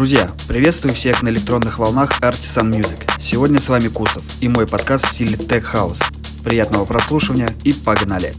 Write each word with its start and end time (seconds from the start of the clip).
Друзья, 0.00 0.30
приветствую 0.48 0.94
всех 0.94 1.22
на 1.22 1.28
электронных 1.28 1.78
волнах 1.78 2.20
Artisan 2.22 2.70
Music. 2.72 3.00
Сегодня 3.18 3.60
с 3.60 3.68
вами 3.68 3.88
Кустов 3.88 4.22
и 4.40 4.48
мой 4.48 4.66
подкаст 4.66 5.06
в 5.06 5.10
стиле 5.12 5.36
Tech 5.36 5.62
House. 5.74 6.02
Приятного 6.42 6.86
прослушивания 6.86 7.50
и 7.64 7.72
погнали! 7.74 8.32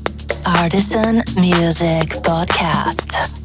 Artisan 0.44 1.22
Music 1.36 2.20
Podcast. 2.26 3.41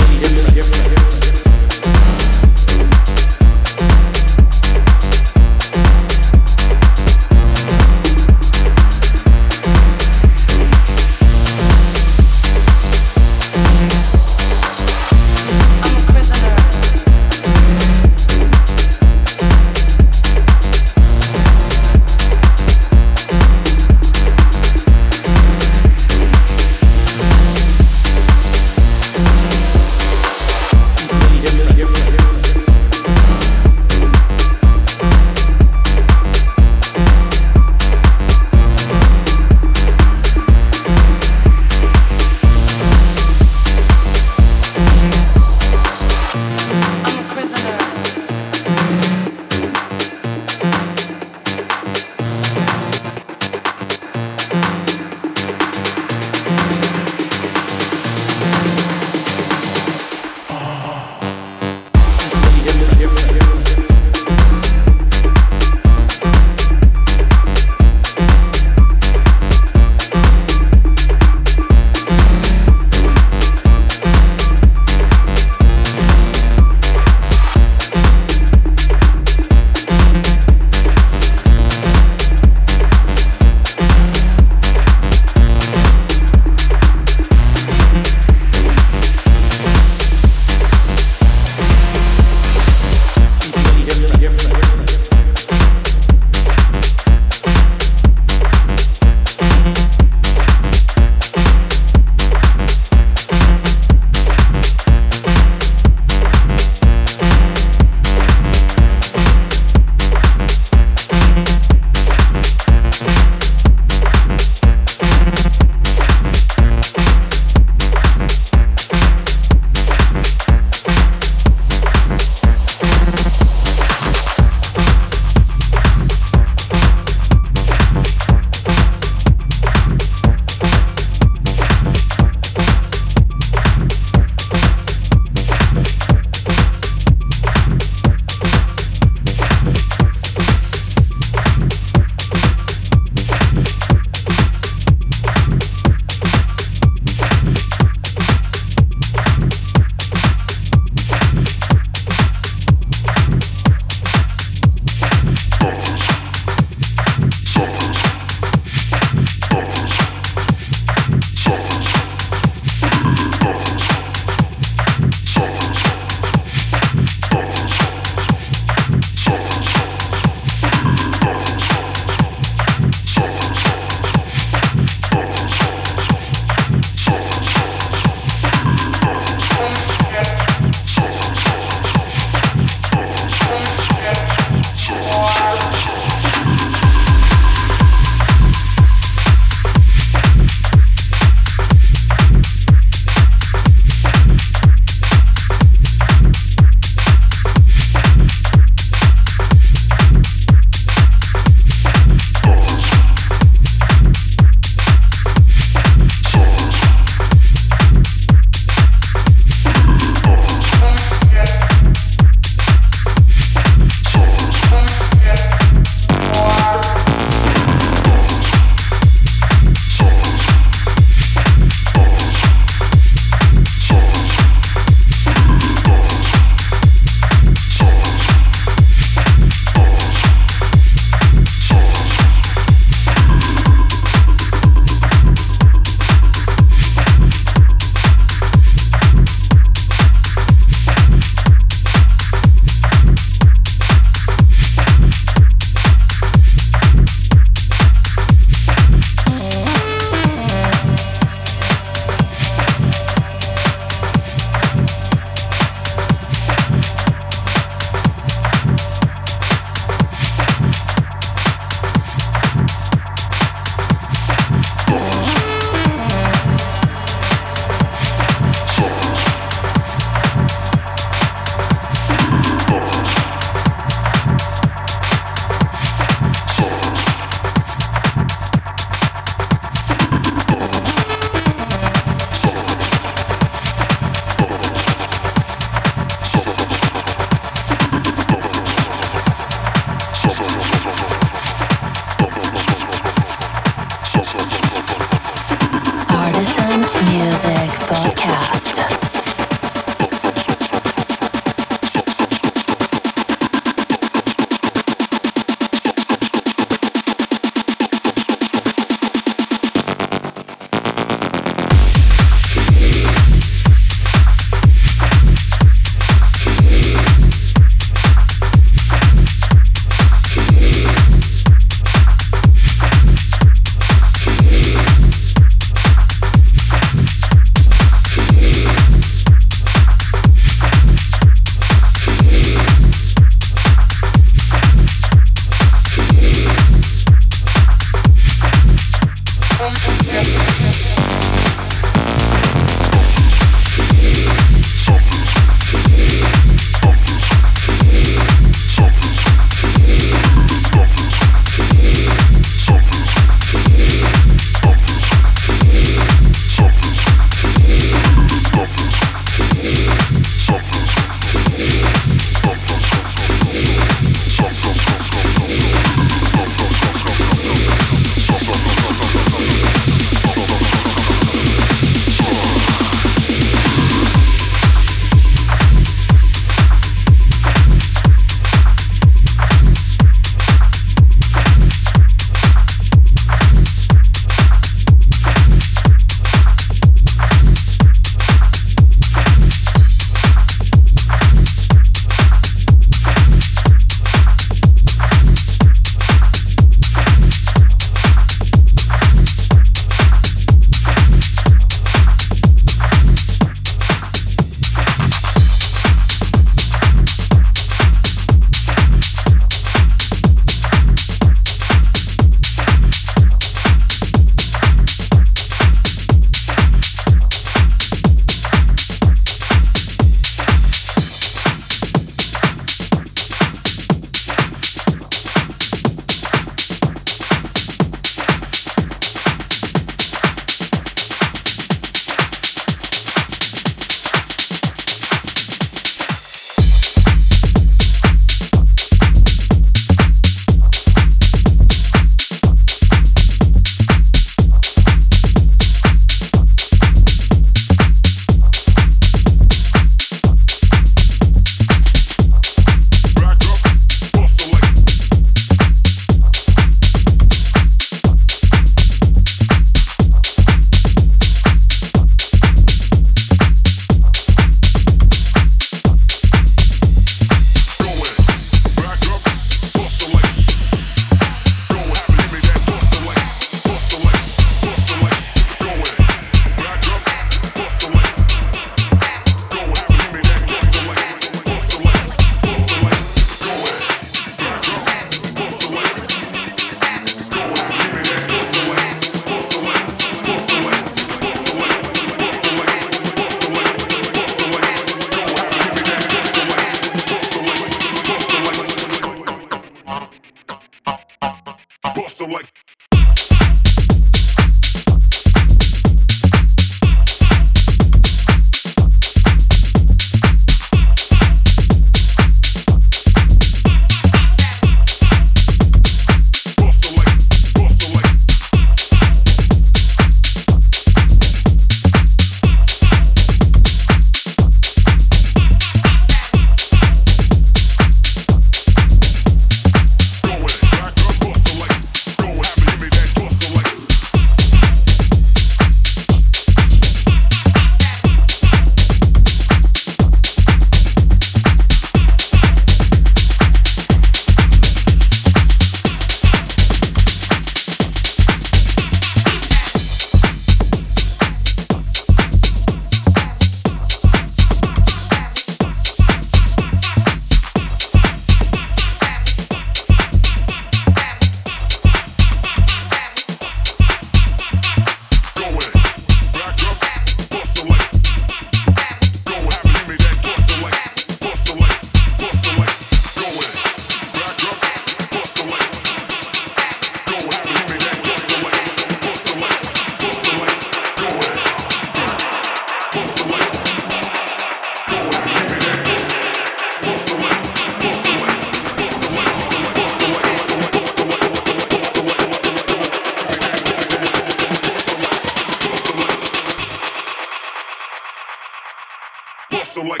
So 599.64 599.80
like. 599.82 600.00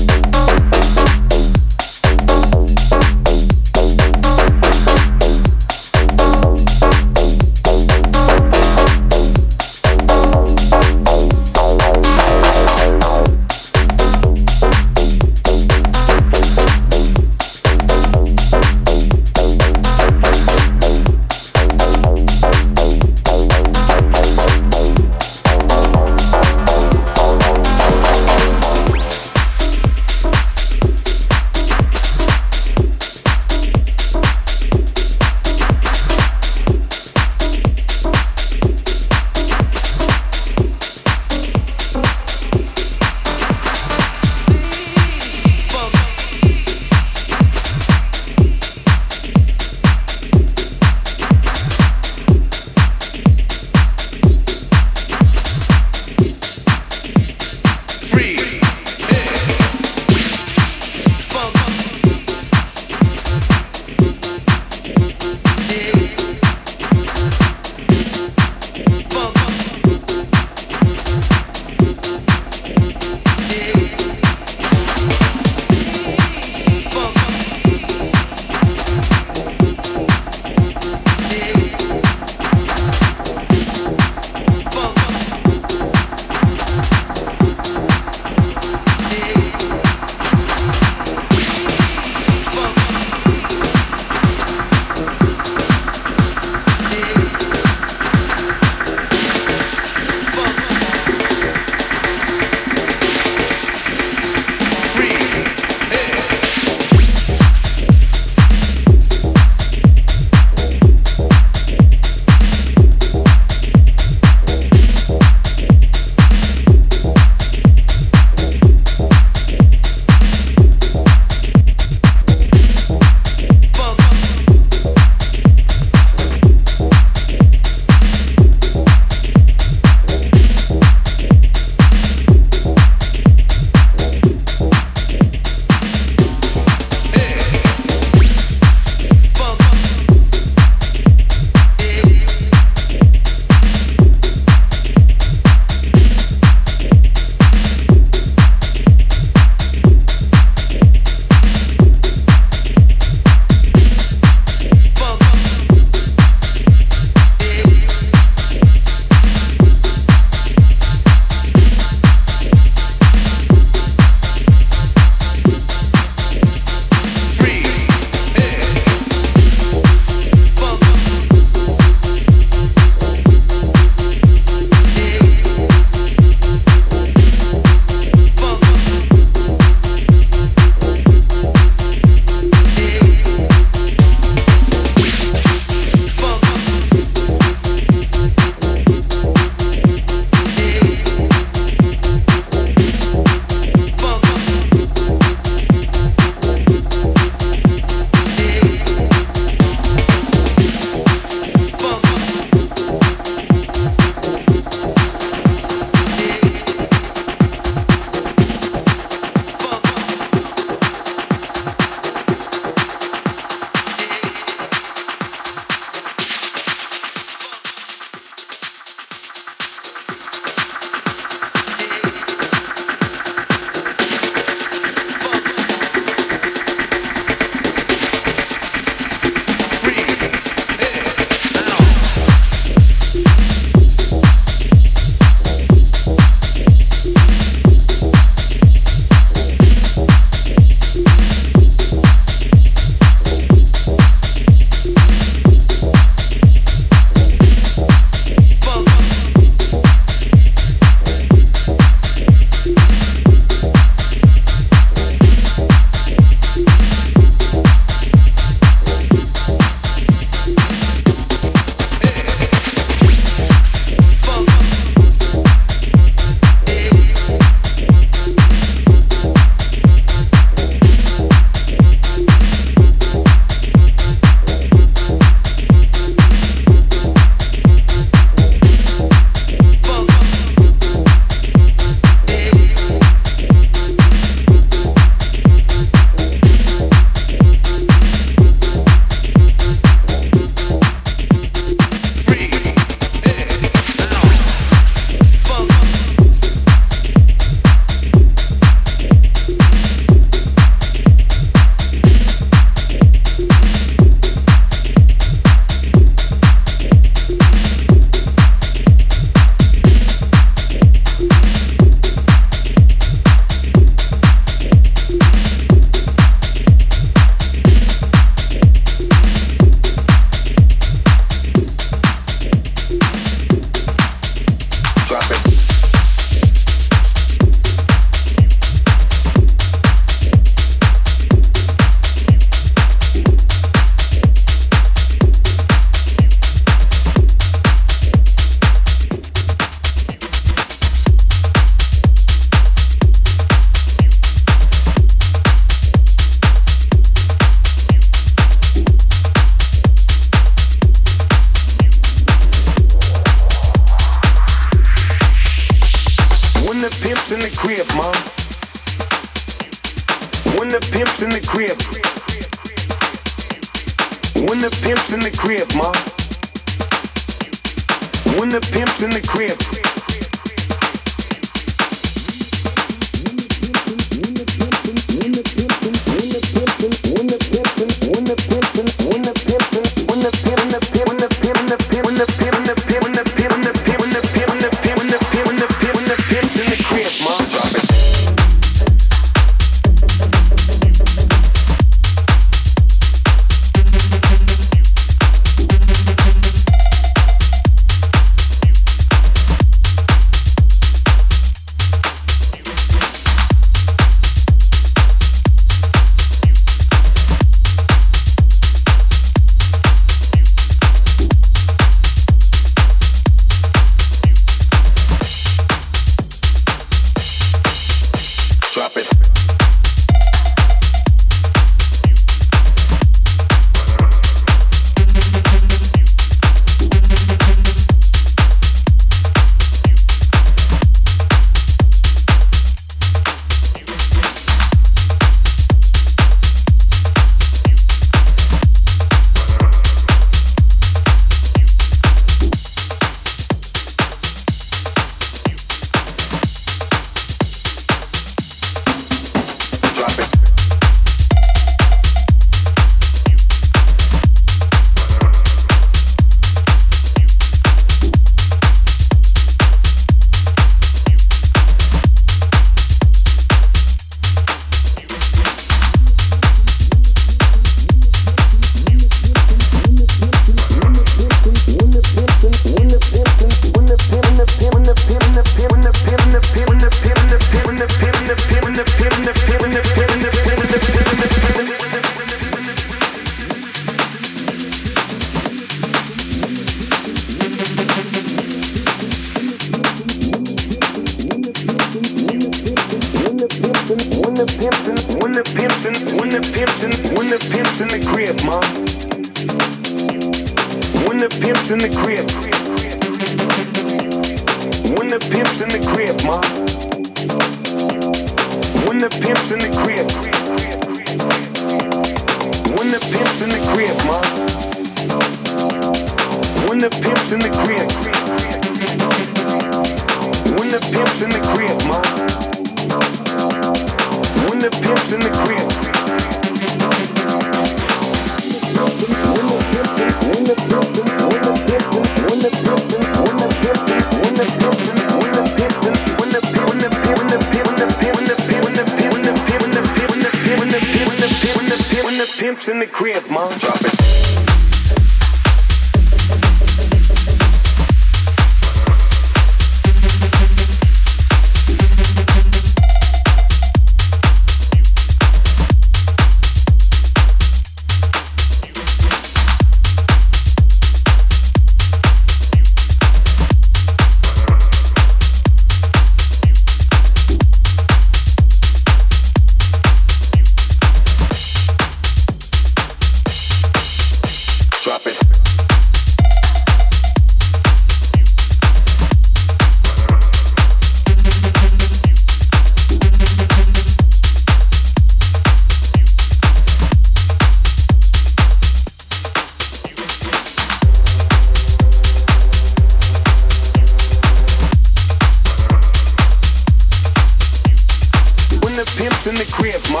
When 598.76 598.84
the 598.84 598.94
pimp's 598.98 599.26
in 599.26 599.34
the 599.34 599.50
crib, 599.50 599.80
ma. 599.90 600.00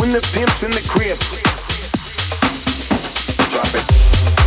When 0.00 0.12
the 0.12 0.20
pimp's 0.32 0.62
in 0.62 0.70
the 0.70 0.80
crib. 0.86 1.18
Drop 3.50 4.38
it. 4.38 4.41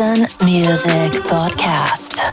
Listen 0.00 0.34
Music 0.48 1.20
Podcast. 1.24 2.29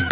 Yeah. 0.00 0.11